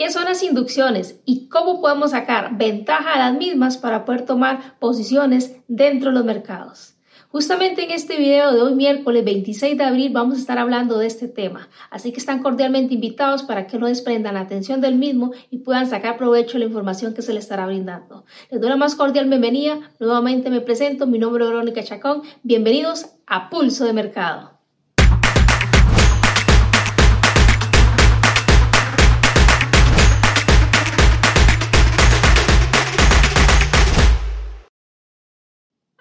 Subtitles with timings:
[0.00, 4.78] ¿Qué son las inducciones y cómo podemos sacar ventaja a las mismas para poder tomar
[4.78, 6.94] posiciones dentro de los mercados?
[7.28, 11.06] Justamente en este video de hoy miércoles 26 de abril vamos a estar hablando de
[11.06, 15.32] este tema, así que están cordialmente invitados para que no desprendan la atención del mismo
[15.50, 18.24] y puedan sacar provecho de la información que se les estará brindando.
[18.50, 23.04] Les doy la más cordial bienvenida, nuevamente me presento, mi nombre es Verónica Chacón, bienvenidos
[23.26, 24.59] a Pulso de Mercado.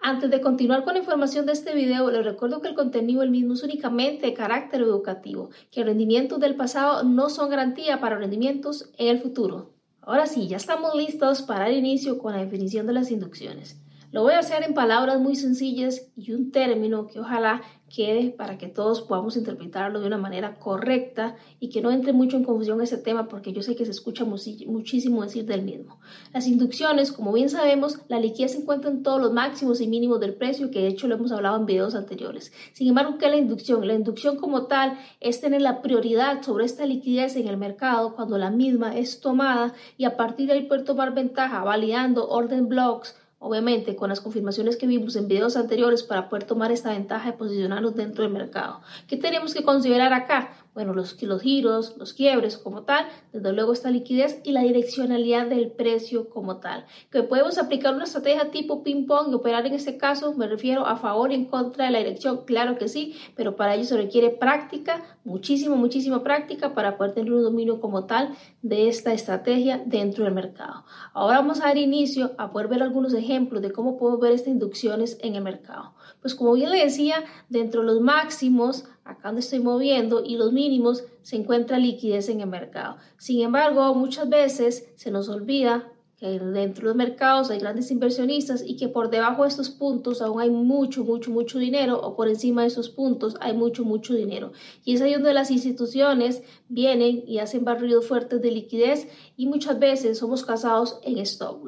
[0.10, 3.30] Antes de continuar con la información de este video, les recuerdo que el contenido del
[3.30, 8.90] mismo es únicamente de carácter educativo, que rendimientos del pasado no son garantía para rendimientos
[8.98, 9.70] en el futuro.
[10.02, 13.80] Ahora sí, ya estamos listos para el inicio con la definición de las inducciones.
[14.12, 17.62] Lo voy a hacer en palabras muy sencillas y un término que ojalá
[17.96, 22.36] quede para que todos podamos interpretarlo de una manera correcta y que no entre mucho
[22.36, 26.00] en confusión ese tema porque yo sé que se escucha muchísimo decir del mismo.
[26.34, 30.20] Las inducciones, como bien sabemos, la liquidez se encuentra en todos los máximos y mínimos
[30.20, 32.52] del precio que de hecho lo hemos hablado en videos anteriores.
[32.74, 33.86] Sin embargo, ¿qué es la inducción?
[33.86, 38.40] La inducción como tal es tener la prioridad sobre esta liquidez en el mercado cuando
[38.40, 43.16] la misma es tomada y a partir de ahí poder tomar ventaja validando orden blocks
[43.40, 47.38] obviamente con las confirmaciones que vimos en videos anteriores para poder tomar esta ventaja de
[47.38, 48.82] posicionarnos dentro del mercado.
[49.08, 50.54] ¿Qué tenemos que considerar acá?
[50.74, 55.48] Bueno, los, los giros, los quiebres como tal, desde luego esta liquidez y la direccionalidad
[55.48, 56.86] del precio como tal.
[57.12, 60.96] Que podemos aplicar una estrategia tipo ping-pong y operar en este caso, me refiero a
[60.96, 64.30] favor y en contra de la dirección, claro que sí, pero para ello se requiere
[64.30, 70.24] práctica, muchísima, muchísima práctica para poder tener un dominio como tal de esta estrategia dentro
[70.24, 70.86] del mercado.
[71.14, 74.50] Ahora vamos a dar inicio a poder ver algunos ejemplos de cómo podemos ver estas
[74.50, 75.94] inducciones en el mercado.
[76.22, 80.52] Pues como bien le decía, dentro de los máximos acá donde estoy moviendo, y los
[80.52, 82.98] mínimos, se encuentra liquidez en el mercado.
[83.18, 88.62] Sin embargo, muchas veces se nos olvida que dentro de los mercados hay grandes inversionistas
[88.66, 92.28] y que por debajo de estos puntos aún hay mucho, mucho, mucho dinero o por
[92.28, 94.52] encima de esos puntos hay mucho, mucho dinero.
[94.84, 99.08] Y es ahí donde las instituciones vienen y hacen barridos fuertes de liquidez
[99.38, 101.64] y muchas veces somos casados en stop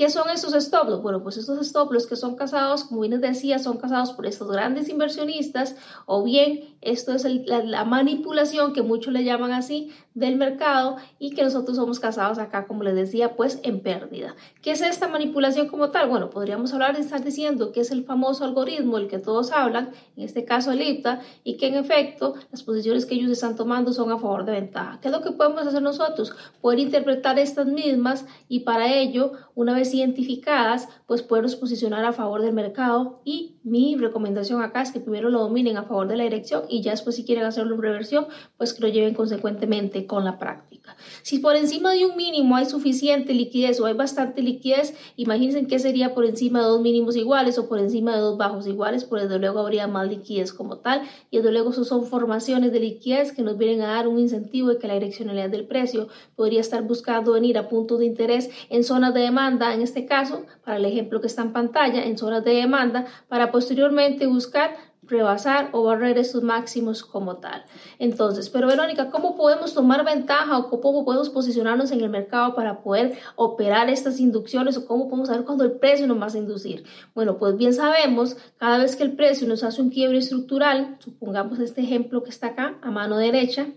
[0.00, 1.02] ¿Qué son esos stop?
[1.02, 4.50] Bueno, pues estos stop que son casados, como bien les decía, son casados por estos
[4.50, 10.96] grandes inversionistas o bien esto es la, manipulación que muchos le llaman así del mercado
[11.18, 14.34] y que nosotros somos casados acá, como les decía, pues en pérdida.
[14.62, 16.08] ¿Qué es esta manipulación como tal?
[16.08, 19.90] Bueno, podríamos hablar de estar diciendo que es el famoso algoritmo, el que todos hablan,
[20.16, 23.92] en este caso el IPTA, y que en efecto las posiciones que ellos están tomando
[23.92, 24.98] son a favor de ventaja.
[25.02, 26.32] ¿Qué es lo que podemos hacer nosotros?
[26.62, 32.42] Poder interpretar estas mismas y para ello, una vez identificadas, pues poderlos posicionar a favor
[32.42, 36.24] del mercado y mi recomendación acá es que primero lo dominen a favor de la
[36.24, 38.26] dirección y ya después si quieren hacerlo en reversión,
[38.56, 40.96] pues que lo lleven consecuentemente con la práctica.
[41.22, 45.78] Si por encima de un mínimo hay suficiente liquidez o hay bastante liquidez, imagínense qué
[45.78, 49.24] sería por encima de dos mínimos iguales o por encima de dos bajos iguales, pues
[49.24, 53.32] desde luego habría más liquidez como tal y desde luego eso son formaciones de liquidez
[53.32, 56.82] que nos vienen a dar un incentivo de que la direccionalidad del precio podría estar
[56.82, 60.84] buscando venir a puntos de interés en zonas de demanda, en este caso, para el
[60.86, 66.18] ejemplo que está en pantalla, en zonas de demanda, para posteriormente buscar rebasar o barrer
[66.18, 67.64] esos máximos como tal.
[67.98, 72.82] Entonces, pero Verónica, ¿cómo podemos tomar ventaja o cómo podemos posicionarnos en el mercado para
[72.82, 76.84] poder operar estas inducciones o cómo podemos saber cuándo el precio nos va a inducir?
[77.14, 81.58] Bueno, pues bien sabemos, cada vez que el precio nos hace un quiebre estructural, supongamos
[81.58, 83.68] este ejemplo que está acá a mano derecha,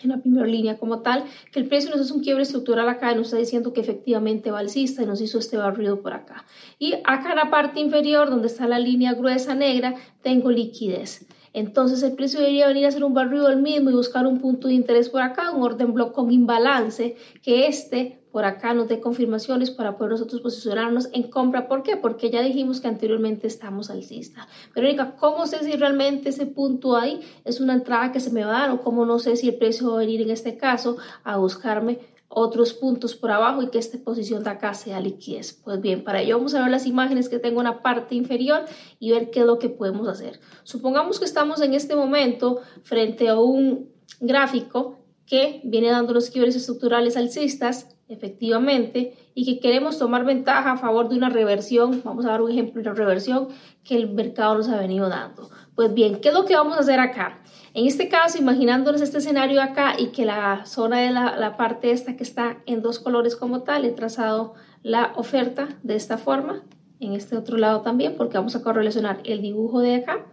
[0.00, 3.12] en la primera línea como tal, que el precio nos hace un quiebre estructural acá
[3.14, 6.44] nos está diciendo que efectivamente va alcista y nos hizo este barrido por acá.
[6.78, 11.26] Y acá en la parte inferior, donde está la línea gruesa negra, tengo liquidez.
[11.52, 14.68] Entonces el precio debería venir a hacer un barrido del mismo y buscar un punto
[14.68, 19.00] de interés por acá, un orden block con imbalance, que este por acá nos dé
[19.00, 21.66] confirmaciones para poder nosotros posicionarnos en compra.
[21.66, 21.96] ¿Por qué?
[21.96, 24.46] Porque ya dijimos que anteriormente estamos alcista.
[24.76, 28.56] Verónica, ¿cómo sé si realmente ese punto ahí es una entrada que se me va
[28.56, 30.98] a dar o cómo no sé si el precio va a venir en este caso
[31.24, 35.60] a buscarme otros puntos por abajo y que esta posición de acá sea liquidez.
[35.64, 38.66] Pues bien, para ello vamos a ver las imágenes que tengo en la parte inferior
[39.00, 40.38] y ver qué es lo que podemos hacer.
[40.62, 46.54] Supongamos que estamos en este momento frente a un gráfico que viene dando los quiebres
[46.54, 52.30] estructurales alcistas efectivamente, y que queremos tomar ventaja a favor de una reversión, vamos a
[52.30, 53.48] dar un ejemplo de reversión
[53.84, 55.50] que el mercado nos ha venido dando.
[55.74, 57.40] Pues bien, ¿qué es lo que vamos a hacer acá?
[57.74, 61.90] En este caso, imaginándonos este escenario acá y que la zona de la, la parte
[61.90, 66.62] esta que está en dos colores como tal, he trazado la oferta de esta forma,
[67.00, 70.26] en este otro lado también, porque vamos a correlacionar el dibujo de acá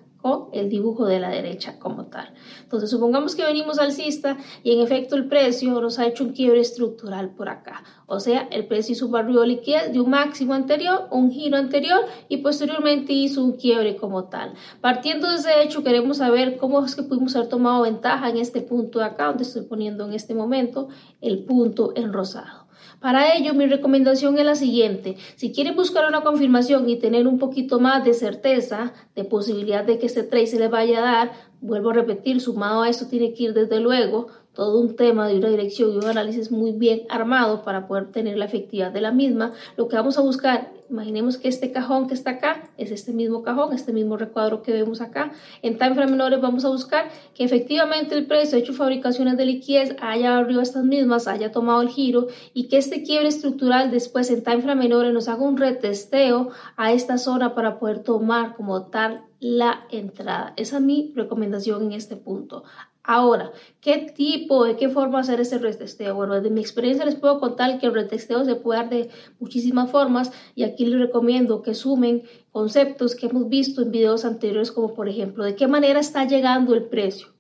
[0.54, 2.34] el dibujo de la derecha como tal.
[2.64, 6.62] Entonces, supongamos que venimos alcista y en efecto el precio nos ha hecho un quiebre
[6.62, 7.84] estructural por acá.
[8.08, 11.58] O sea, el precio hizo un barrio de liquidez de un máximo anterior, un giro
[11.58, 14.54] anterior y posteriormente hizo un quiebre como tal.
[14.82, 18.62] Partiendo de ese hecho, queremos saber cómo es que pudimos haber tomado ventaja en este
[18.62, 20.88] punto de acá, donde estoy poniendo en este momento
[21.22, 22.65] el punto en rosado.
[23.06, 25.16] Para ello, mi recomendación es la siguiente.
[25.36, 30.00] Si quieren buscar una confirmación y tener un poquito más de certeza, de posibilidad de
[30.00, 31.32] que este trade se le vaya a dar,
[31.62, 35.38] vuelvo a repetir, sumado a esto tiene que ir desde luego todo un tema de
[35.38, 39.12] una dirección y un análisis muy bien armado para poder tener la efectividad de la
[39.12, 39.54] misma.
[39.76, 43.44] Lo que vamos a buscar, imaginemos que este cajón que está acá es este mismo
[43.44, 45.34] cajón, este mismo recuadro que vemos acá.
[45.62, 49.96] En time frame menores vamos a buscar que efectivamente el precio hecho fabricaciones de liquidez
[50.02, 54.42] haya arriba estas mismas, haya tomado el giro y que este quiebre estructural después en
[54.44, 59.26] time frame menores nos haga un retesteo a esta zona para poder tomar como tal
[59.40, 60.54] la entrada.
[60.58, 62.64] Esa es mi recomendación en este punto.
[63.04, 63.52] Ahora,
[63.82, 66.16] ¿qué tipo, de qué forma hacer ese retesteo?
[66.16, 69.10] Bueno, desde mi experiencia les puedo contar que el retesteo se puede dar de
[69.40, 74.72] muchísimas formas y aquí les recomiendo que sumen conceptos que hemos visto en videos anteriores,
[74.72, 77.35] como por ejemplo, de qué manera está llegando el precio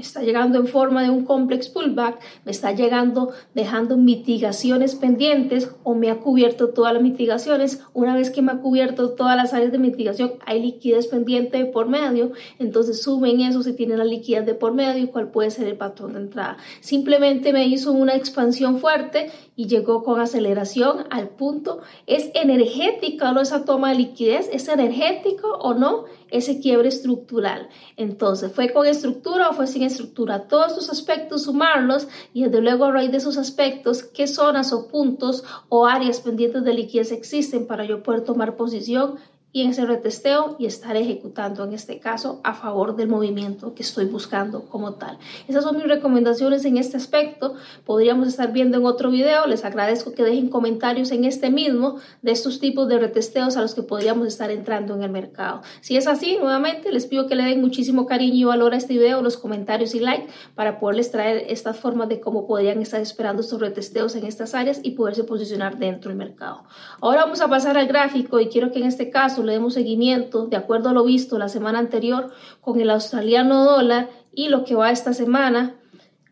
[0.00, 5.94] está llegando en forma de un complex pullback, me está llegando dejando mitigaciones pendientes o
[5.94, 7.82] me ha cubierto todas las mitigaciones.
[7.92, 11.66] Una vez que me ha cubierto todas las áreas de mitigación, hay liquidez pendiente de
[11.66, 15.50] por medio, entonces sumen eso si tienen la liquidez de por medio y cuál puede
[15.50, 16.56] ser el patrón de entrada.
[16.80, 21.80] Simplemente me hizo una expansión fuerte y llegó con aceleración al punto.
[22.06, 24.48] ¿Es energética o no esa toma de liquidez?
[24.52, 26.04] ¿Es energético o no?
[26.30, 27.68] Ese quiebre estructural.
[27.96, 30.48] Entonces, ¿fue con estructura o fue sin estructura?
[30.48, 34.88] Todos estos aspectos, sumarlos y desde luego a raíz de esos aspectos, qué zonas o
[34.88, 39.18] puntos o áreas pendientes de liquidez existen para yo poder tomar posición
[39.52, 43.82] y en ese retesteo y estar ejecutando en este caso a favor del movimiento que
[43.82, 45.18] estoy buscando como tal.
[45.48, 47.54] Esas son mis recomendaciones en este aspecto.
[47.84, 49.46] Podríamos estar viendo en otro video.
[49.46, 53.74] Les agradezco que dejen comentarios en este mismo de estos tipos de retesteos a los
[53.74, 55.62] que podríamos estar entrando en el mercado.
[55.80, 58.94] Si es así, nuevamente les pido que le den muchísimo cariño y valor a este
[58.94, 63.42] video, los comentarios y like para poderles traer estas formas de cómo podrían estar esperando
[63.42, 66.62] estos retesteos en estas áreas y poderse posicionar dentro del mercado.
[67.00, 69.10] Ahora vamos a pasar al gráfico y quiero que en este
[69.42, 74.10] le demos seguimiento de acuerdo a lo visto la semana anterior con el australiano dólar
[74.32, 75.76] y lo que va esta semana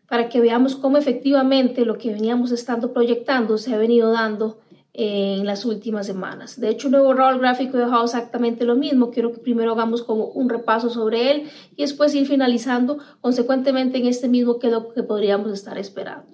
[0.07, 4.59] para que veamos cómo efectivamente lo que veníamos estando proyectando se ha venido dando
[4.93, 6.59] en las últimas semanas.
[6.59, 9.11] De hecho, no he borrado gráfico he dejado exactamente lo mismo.
[9.11, 14.07] Quiero que primero hagamos como un repaso sobre él y después ir finalizando consecuentemente en
[14.07, 16.28] este mismo que lo que podríamos estar esperando.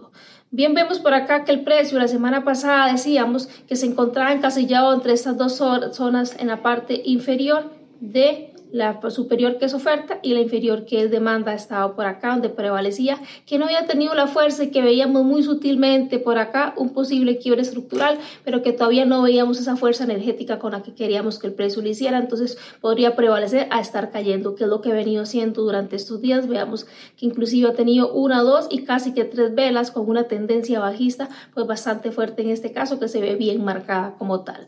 [0.51, 4.93] Bien, vemos por acá que el precio la semana pasada decíamos que se encontraba encasillado
[4.93, 10.33] entre estas dos zonas en la parte inferior de la superior que es oferta y
[10.33, 11.53] la inferior que es demanda.
[11.53, 15.43] Estaba por acá donde prevalecía que no había tenido la fuerza y que veíamos muy
[15.43, 20.59] sutilmente por acá un posible quiebre estructural pero que todavía no veíamos esa fuerza energética
[20.59, 22.17] con la que queríamos que el precio lo hiciera.
[22.17, 26.19] Entonces podría prevalecer a estar cayendo que es lo que ha venido haciendo durante estos
[26.21, 26.47] días.
[26.47, 26.85] Veamos
[27.17, 31.29] que inclusive ha tenido una dos y casi que tres velas con una tendencia bajista
[31.53, 34.67] pues bastante fuerte en este caso que se ve bien marcada como tal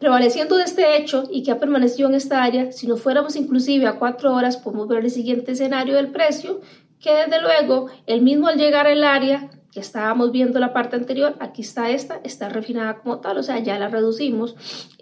[0.00, 3.86] Prevaleciendo de este hecho y que ha permanecido en esta área, si nos fuéramos inclusive
[3.86, 6.60] a cuatro horas, podemos ver el siguiente escenario del precio,
[7.00, 11.34] que desde luego el mismo al llegar al área que estábamos viendo la parte anterior,
[11.40, 14.54] aquí está esta, está refinada como tal, o sea, ya la reducimos.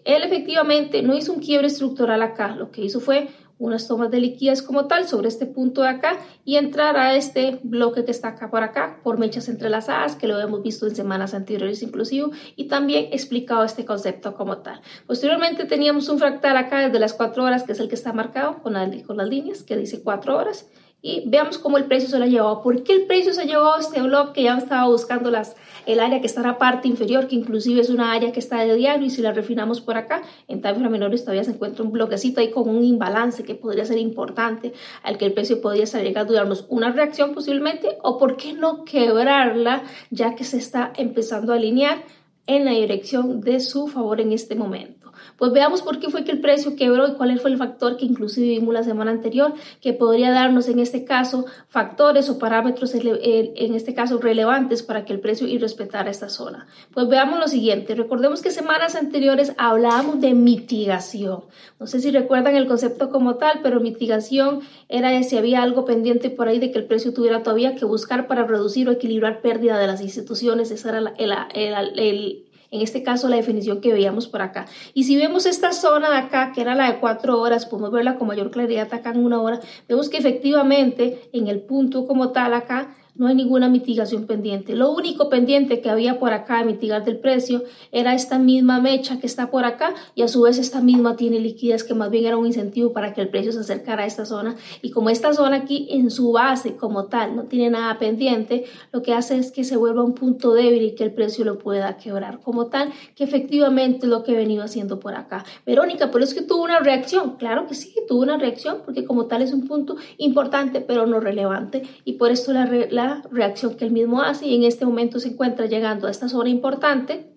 [0.05, 3.29] Él efectivamente no hizo un quiebre estructural acá, lo que hizo fue
[3.59, 7.61] unas tomas de liquidez como tal sobre este punto de acá y entrar a este
[7.63, 11.35] bloque que está acá por acá por mechas entrelazadas que lo hemos visto en semanas
[11.35, 14.81] anteriores inclusive y también explicado este concepto como tal.
[15.07, 18.63] Posteriormente teníamos un fractal acá desde las 4 horas que es el que está marcado
[18.63, 20.67] con, con las líneas que dice 4 horas
[21.03, 22.63] y veamos cómo el precio se lo ha llevado.
[22.63, 25.99] ¿Por qué el precio se llevó a este blog que ya estaba buscando las, el
[25.99, 28.77] área que está en la parte inferior, que inclusive es una área que está de
[28.77, 32.41] diario y si la refinamos por acá, en time menores todavía se encuentra un bloquecito
[32.41, 36.35] ahí con un imbalance que podría ser importante al que el precio podría estar llegando
[36.35, 41.53] a darnos una reacción posiblemente o por qué no quebrarla ya que se está empezando
[41.53, 42.03] a alinear
[42.47, 45.01] en la dirección de su favor en este momento.
[45.37, 48.05] Pues veamos por qué fue que el precio quebró y cuál fue el factor que
[48.05, 53.75] inclusive vimos la semana anterior, que podría darnos en este caso factores o parámetros en
[53.75, 56.67] este caso relevantes para que el precio y respetara esta zona.
[56.93, 61.45] Pues veamos lo siguiente, recordemos que semanas anteriores hablábamos de mitigación.
[61.79, 65.85] No sé si recuerdan el concepto como tal, pero mitigación era de si había algo
[65.85, 69.41] pendiente por ahí de que el precio tuviera todavía que buscar para reducir o equilibrar
[69.41, 70.71] pérdida de las instituciones.
[70.71, 72.32] Ese era el
[72.73, 74.67] en este caso la definición que veíamos por acá.
[74.95, 78.17] Y si vemos esta zona de acá, que era la de cuatro horas, podemos verla
[78.17, 82.55] con mayor claridad acá en una hora, vemos que efectivamente en el punto como tal
[82.55, 84.75] acá, no hay ninguna mitigación pendiente.
[84.75, 89.21] Lo único pendiente que había por acá de mitigar del precio era esta misma mecha
[89.21, 92.27] que está por acá y a su vez esta misma tiene liquidez que más bien
[92.27, 95.33] era un incentivo para que el precio se acercara a esta zona y como esta
[95.35, 99.53] zona aquí en su base como tal no tiene nada pendiente, lo que hace es
[99.53, 102.93] que se vuelva un punto débil y que el precio lo pueda quebrar como tal,
[103.15, 105.45] que efectivamente lo que he venido haciendo por acá.
[105.67, 109.27] Verónica, pero es que tuvo una reacción, claro que sí, tuvo una reacción porque como
[109.27, 113.85] tal es un punto importante pero no relevante y por esto la, la reacción que
[113.85, 117.33] él mismo hace y en este momento se encuentra llegando a esta zona importante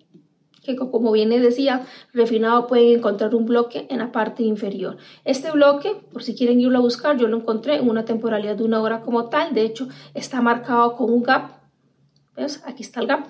[0.66, 4.96] que como bien les decía, refinado pueden encontrar un bloque en la parte inferior.
[5.24, 8.64] Este bloque, por si quieren irlo a buscar, yo lo encontré en una temporalidad de
[8.64, 11.52] una hora como tal, de hecho está marcado con un gap,
[12.36, 12.62] ¿ves?
[12.66, 13.26] Aquí está el gap,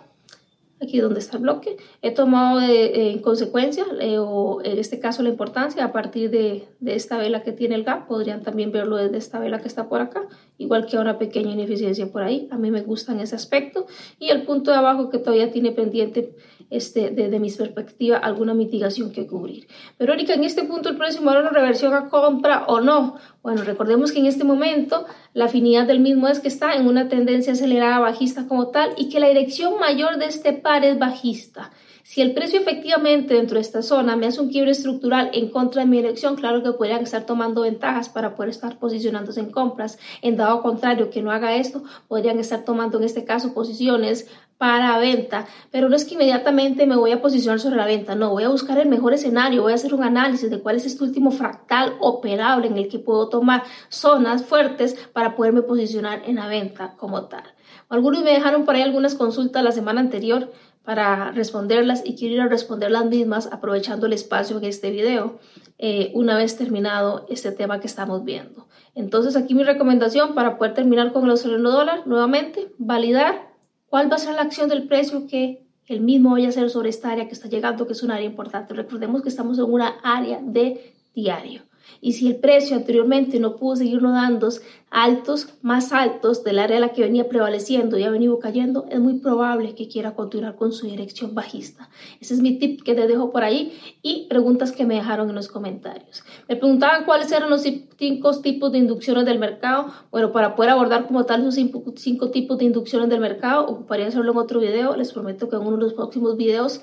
[0.80, 1.76] aquí donde está el bloque.
[2.02, 6.94] He tomado en consecuencia, eh, o en este caso la importancia, a partir de, de,
[6.94, 10.00] esta vela que tiene el gap, podrían también verlo desde esta vela que está por
[10.00, 10.22] acá,
[10.58, 12.48] igual que una pequeña ineficiencia por ahí.
[12.50, 13.86] A mí me gusta en ese aspecto.
[14.18, 16.34] Y el punto de abajo que todavía tiene pendiente,
[16.70, 19.68] este, desde mi perspectiva, alguna mitigación que cubrir.
[19.98, 23.16] Pero Erika, en este punto el precio una reversión a compra o no.
[23.42, 27.08] Bueno, recordemos que en este momento la afinidad del mismo es que está en una
[27.08, 31.70] tendencia acelerada bajista como tal y que la dirección mayor de este par es bajista.
[32.08, 35.82] Si el precio efectivamente dentro de esta zona me hace un quiebre estructural en contra
[35.82, 39.98] de mi dirección, claro que podrían estar tomando ventajas para poder estar posicionándose en compras.
[40.22, 44.96] En dado contrario, que no haga esto, podrían estar tomando en este caso posiciones para
[44.98, 48.44] venta, pero no es que inmediatamente me voy a posicionar sobre la venta, no, voy
[48.44, 51.30] a buscar el mejor escenario, voy a hacer un análisis de cuál es este último
[51.30, 56.94] fractal operable en el que puedo tomar zonas fuertes para poderme posicionar en la venta
[56.96, 57.42] como tal.
[57.88, 60.50] Algunos me dejaron por ahí algunas consultas la semana anterior
[60.86, 65.40] para responderlas y quiero ir a responder las mismas aprovechando el espacio en este video
[65.78, 68.68] eh, una vez terminado este tema que estamos viendo.
[68.94, 73.48] Entonces aquí mi recomendación para poder terminar con el australiano dólar, nuevamente, validar
[73.88, 76.88] cuál va a ser la acción del precio que el mismo vaya a hacer sobre
[76.90, 78.72] esta área que está llegando, que es un área importante.
[78.72, 81.62] Recordemos que estamos en una área de diario.
[82.00, 84.48] Y si el precio anteriormente no pudo seguir dando
[84.90, 89.00] altos, más altos del área a la que venía prevaleciendo y ha venido cayendo, es
[89.00, 91.88] muy probable que quiera continuar con su dirección bajista.
[92.20, 95.34] Ese es mi tip que te dejo por ahí y preguntas que me dejaron en
[95.34, 96.22] los comentarios.
[96.48, 99.92] Me preguntaban cuáles eran los cinco tipos de inducciones del mercado.
[100.10, 104.32] Bueno, para poder abordar como tal esos cinco, tipos de inducciones del mercado, ocuparía hacerlo
[104.32, 104.96] en otro video.
[104.96, 106.80] Les prometo que en uno de los próximos videos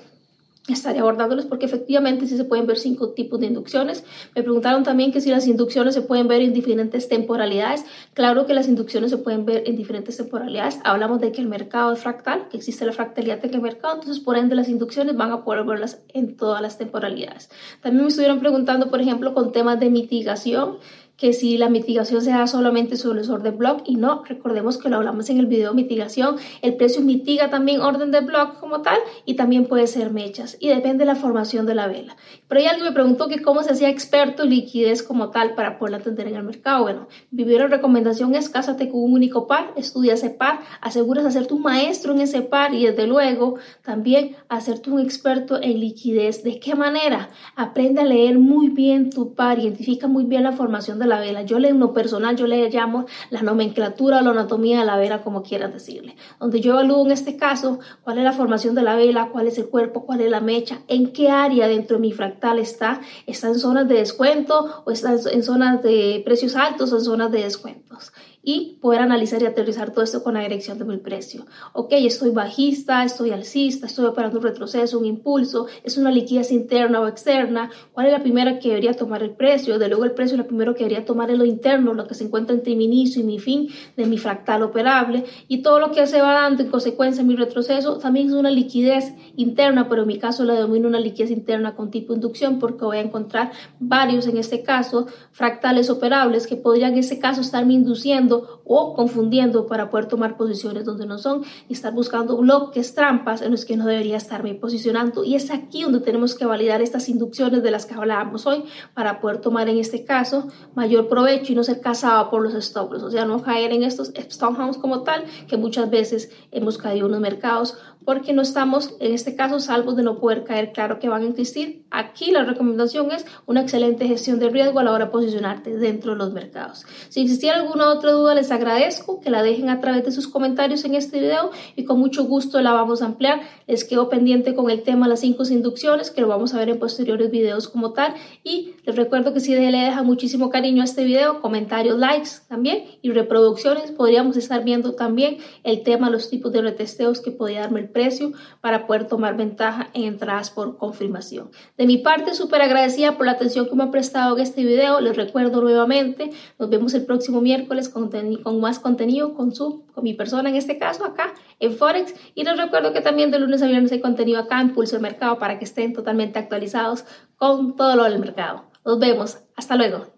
[0.68, 4.04] estaré abordándolos porque efectivamente sí se pueden ver cinco tipos de inducciones.
[4.34, 7.84] Me preguntaron también que si las inducciones se pueden ver en diferentes temporalidades.
[8.14, 10.78] Claro que las inducciones se pueden ver en diferentes temporalidades.
[10.84, 14.22] Hablamos de que el mercado es fractal, que existe la fractalidad en el mercado, entonces
[14.22, 17.50] por ende las inducciones van a poder verlas en todas las temporalidades.
[17.82, 20.78] También me estuvieron preguntando, por ejemplo, con temas de mitigación
[21.16, 24.88] que si la mitigación se da solamente sobre el orden block y no, recordemos que
[24.88, 28.82] lo hablamos en el video de mitigación, el precio mitiga también orden de block como
[28.82, 32.16] tal y también puede ser mechas y depende de la formación de la vela.
[32.48, 35.78] Pero hay alguien me preguntó que cómo se hacía experto en liquidez como tal para
[35.78, 36.82] poderla atender en el mercado.
[36.82, 41.62] Bueno, mi recomendación es cásate con un único par, estudia ese par, aseguras hacerte un
[41.62, 46.42] maestro en ese par y desde luego también hacerte un experto en liquidez.
[46.42, 47.30] ¿De qué manera?
[47.54, 51.42] Aprende a leer muy bien tu par, identifica muy bien la formación de la vela.
[51.42, 54.96] Yo le, en lo personal, yo le llamo la nomenclatura o la anatomía de la
[54.96, 56.16] vela, como quieras decirle.
[56.40, 59.58] Donde yo evalúo en este caso cuál es la formación de la vela, cuál es
[59.58, 63.00] el cuerpo, cuál es la mecha, en qué área dentro de mi fractal está.
[63.26, 67.32] ¿Está en zonas de descuento o está en zonas de precios altos o en zonas
[67.32, 68.12] de descuentos?
[68.44, 71.46] Y poder analizar y aterrizar todo esto con la dirección de mi precio.
[71.72, 77.00] Ok, estoy bajista, estoy alcista, estoy operando un retroceso, un impulso, es una liquidez interna
[77.00, 77.70] o externa.
[77.92, 79.78] ¿Cuál es la primera que debería tomar el precio?
[79.78, 82.24] De luego el precio lo primero que debería tomar es lo interno, lo que se
[82.24, 86.06] encuentra entre mi inicio y mi fin de mi fractal operable y todo lo que
[86.06, 90.08] se va dando en consecuencia en mi retroceso también es una liquidez interna, pero en
[90.08, 94.26] mi caso la domino una liquidez interna con tipo inducción porque voy a encontrar varios
[94.26, 98.33] en este caso fractales operables que podrían en este caso estarme induciendo
[98.64, 103.50] o confundiendo para poder tomar posiciones donde no son y estar buscando bloques, trampas en
[103.50, 105.24] los que no debería estarme posicionando.
[105.24, 108.64] Y es aquí donde tenemos que validar estas inducciones de las que hablábamos hoy
[108.94, 112.92] para poder tomar en este caso mayor provecho y no ser cazado por los stop
[112.92, 117.12] o sea, no caer en estos stop como tal que muchas veces hemos caído en
[117.12, 120.72] los mercados porque no estamos en este caso salvos de no poder caer.
[120.72, 121.84] Claro que van a existir.
[121.90, 126.12] Aquí la recomendación es una excelente gestión de riesgo a la hora de posicionarte dentro
[126.12, 126.84] de los mercados.
[127.08, 130.84] Si existiera alguna otra duda, les agradezco que la dejen a través de sus comentarios
[130.84, 133.40] en este video y con mucho gusto la vamos a ampliar.
[133.66, 136.78] Les quedo pendiente con el tema las cinco inducciones que lo vamos a ver en
[136.78, 141.04] posteriores videos como tal y les recuerdo que si le dejan muchísimo cariño a este
[141.04, 146.62] video, comentarios, likes también y reproducciones, podríamos estar viendo también el tema los tipos de
[146.62, 151.50] retesteos que podría darme el precio para poder tomar ventaja en entradas por confirmación.
[151.78, 155.00] De mi parte, súper agradecida por la atención que me han prestado en este video.
[155.00, 158.10] Les recuerdo nuevamente, nos vemos el próximo miércoles con,
[158.42, 162.14] con más contenido con, su, con mi persona en este caso acá en Forex.
[162.34, 165.02] Y les recuerdo que también de lunes a viernes hay contenido acá en Pulso el
[165.02, 168.64] Mercado para que estén totalmente actualizados con todo lo del mercado.
[168.84, 169.38] Nos vemos.
[169.56, 170.13] Hasta luego.